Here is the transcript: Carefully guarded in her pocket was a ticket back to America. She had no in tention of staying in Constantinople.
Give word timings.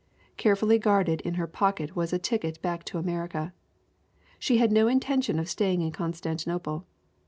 Carefully 0.35 0.79
guarded 0.79 1.21
in 1.21 1.35
her 1.35 1.45
pocket 1.45 1.95
was 1.95 2.11
a 2.11 2.17
ticket 2.17 2.59
back 2.63 2.83
to 2.85 2.97
America. 2.97 3.53
She 4.39 4.57
had 4.57 4.71
no 4.71 4.87
in 4.87 4.99
tention 4.99 5.37
of 5.37 5.47
staying 5.47 5.81
in 5.83 5.91
Constantinople. 5.91 6.87